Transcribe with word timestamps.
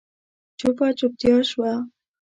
چوپه 0.59 0.87
چوپتيا 0.99 1.35
شوه. 1.49 1.71